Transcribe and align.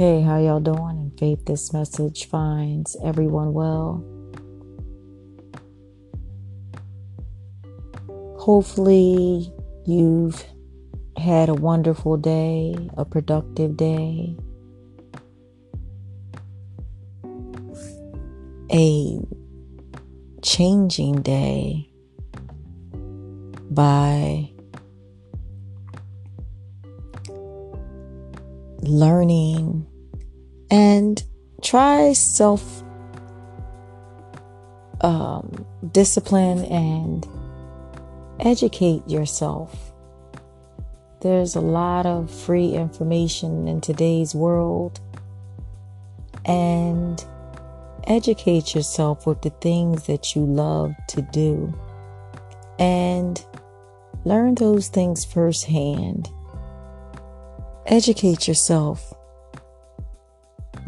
Hey, 0.00 0.22
how 0.22 0.38
y'all 0.38 0.60
doing? 0.60 0.96
And 0.98 1.18
faith, 1.18 1.44
this 1.44 1.74
message 1.74 2.24
finds 2.24 2.96
everyone 3.04 3.52
well. 3.52 4.02
Hopefully, 8.38 9.52
you've 9.84 10.42
had 11.18 11.50
a 11.50 11.54
wonderful 11.54 12.16
day, 12.16 12.74
a 12.96 13.04
productive 13.04 13.76
day, 13.76 14.34
a 18.72 19.20
changing 20.40 21.20
day 21.20 21.90
by 23.70 24.48
learning 28.82 29.86
and 30.70 31.22
try 31.62 32.12
self 32.12 32.82
um, 35.00 35.66
discipline 35.92 36.64
and 36.66 37.26
educate 38.40 39.06
yourself. 39.08 39.92
There's 41.20 41.54
a 41.54 41.60
lot 41.60 42.06
of 42.06 42.30
free 42.30 42.72
information 42.72 43.68
in 43.68 43.80
today's 43.80 44.34
world, 44.34 45.00
and 46.46 47.22
educate 48.04 48.74
yourself 48.74 49.26
with 49.26 49.42
the 49.42 49.50
things 49.50 50.06
that 50.06 50.34
you 50.34 50.44
love 50.44 50.94
to 51.08 51.22
do. 51.22 51.74
And 52.78 53.44
learn 54.24 54.54
those 54.54 54.88
things 54.88 55.24
firsthand. 55.24 56.30
Educate 57.84 58.48
yourself 58.48 59.12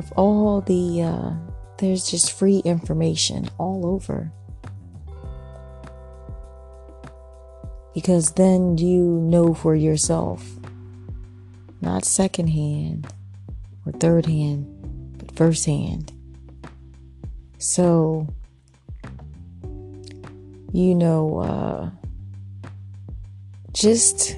with 0.00 0.12
all 0.16 0.62
the 0.62 1.02
uh, 1.02 1.30
there's 1.76 2.10
just 2.10 2.32
free 2.32 2.60
information 2.64 3.50
all 3.58 3.84
over. 3.84 4.32
Because 7.92 8.32
then 8.32 8.78
you 8.78 9.02
know 9.02 9.52
for 9.52 9.74
yourself 9.74 10.42
not 11.82 12.06
secondhand 12.06 13.06
or 13.84 13.92
third 13.92 14.24
hand 14.26 14.66
but 15.18 15.34
first 15.34 15.64
hand 15.64 16.12
so 17.58 18.26
you 20.72 20.94
know 20.94 21.38
uh, 21.38 21.90
just 23.72 24.36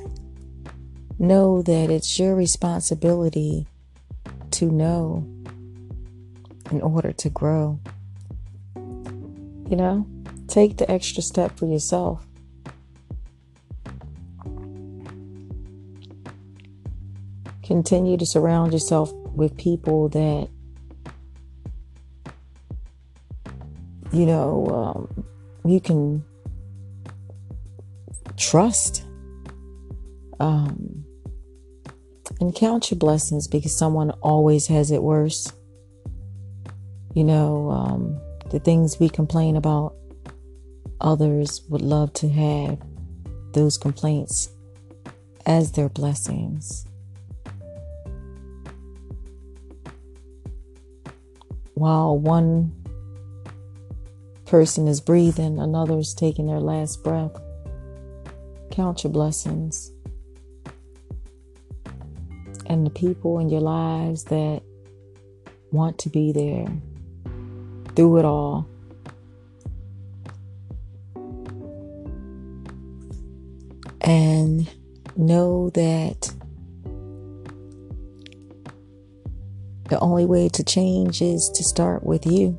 know 1.19 1.63
that 1.63 1.91
it's 1.91 2.19
your 2.19 2.35
responsibility 2.35 3.67
to 4.53 4.67
know 4.71 5.27
in 6.73 6.81
order 6.81 7.13
to 7.13 7.29
grow. 7.29 7.79
You 8.75 9.77
know, 9.77 10.07
take 10.49 10.79
the 10.79 10.91
extra 10.91 11.23
step 11.23 11.57
for 11.57 11.67
yourself. 11.67 12.27
Continue 17.63 18.17
to 18.17 18.27
surround 18.27 18.73
yourself 18.73 19.13
with 19.13 19.57
people 19.57 20.09
that, 20.11 20.49
you 24.13 24.27
know, 24.27 24.67
um, 24.67 25.25
you 25.65 25.81
can 25.81 26.25
trust. 28.37 29.05
Um, 30.41 31.05
and 32.41 32.55
count 32.55 32.91
your 32.91 32.99
blessings 32.99 33.47
because 33.47 33.77
someone 33.77 34.11
always 34.21 34.67
has 34.67 34.91
it 34.91 35.03
worse. 35.03 35.53
You 37.15 37.25
know, 37.25 37.71
um, 37.71 38.19
the 38.51 38.59
things 38.59 38.99
we 38.99 39.11
complain 39.11 39.57
about, 39.57 39.95
others 41.01 41.63
would 41.69 41.83
love 41.83 42.13
to 42.15 42.29
have 42.29 42.79
those 43.53 43.77
complaints 43.77 44.49
as 45.45 45.73
their 45.73 45.91
blessings. 45.91 46.87
While 51.75 52.19
one 52.19 52.73
person 54.47 54.89
is 54.89 55.01
breathing, 55.01 55.59
another 55.59 55.99
is 55.99 56.15
taking 56.15 56.47
their 56.47 56.61
last 56.61 57.03
breath. 57.05 57.37
Count 58.71 59.05
your 59.05 59.13
blessings 59.13 59.93
and 62.67 62.87
the 62.87 62.91
people 62.91 63.39
in 63.39 63.51
your 63.51 63.61
lives 63.61 64.25
that 64.25 64.63
want 65.73 65.99
to 65.99 66.09
be 66.09 66.33
there 66.33 66.69
through 67.95 68.19
it 68.19 68.25
all. 68.25 68.69
And 74.01 74.69
know 75.17 75.71
that 75.71 76.33
the 79.89 79.99
only 80.01 80.25
way 80.25 80.49
to 80.49 80.65
change 80.65 81.21
is 81.21 81.51
to 81.51 81.63
start 81.63 82.03
with 82.03 82.27
you. 82.27 82.59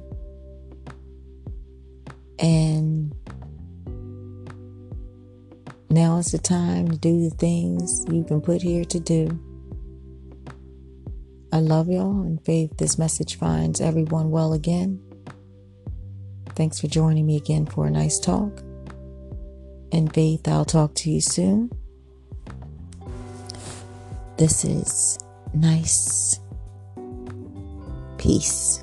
And 2.40 3.14
now 5.90 6.18
is 6.18 6.32
the 6.32 6.38
time 6.38 6.90
to 6.90 6.98
do 6.98 7.30
the 7.30 7.36
things 7.36 8.06
you've 8.10 8.28
been 8.28 8.42
put 8.42 8.62
here 8.62 8.86
to 8.86 9.00
do. 9.00 9.40
I 11.52 11.60
love 11.60 11.88
y'all 11.88 12.22
and 12.22 12.44
faith 12.44 12.78
this 12.78 12.98
message 12.98 13.36
finds 13.36 13.80
everyone 13.80 14.32
well 14.32 14.54
again. 14.54 15.00
Thanks 16.56 16.80
for 16.80 16.88
joining 16.88 17.26
me 17.26 17.38
again 17.38 17.66
for 17.66 17.88
a 17.88 17.92
nice 17.92 18.20
talk. 18.20 18.62
And 19.92 20.14
faith, 20.14 20.48
I'll 20.48 20.66
talk 20.66 20.94
to 20.96 21.12
you 21.12 21.22
soon. 21.22 21.72
This 24.38 24.66
is 24.66 25.18
nice. 25.54 26.40
Peace. 28.18 28.83